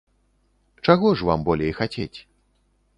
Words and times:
Чаго 0.87 1.07
ж 1.19 1.29
вам 1.29 1.39
болей 1.51 1.71
хацець? 1.83 2.19